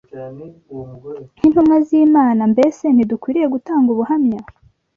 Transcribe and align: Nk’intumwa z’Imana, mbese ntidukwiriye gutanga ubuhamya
Nk’intumwa 1.35 1.77
z’Imana, 1.87 2.41
mbese 2.53 2.83
ntidukwiriye 2.91 3.47
gutanga 3.55 3.87
ubuhamya 3.95 4.39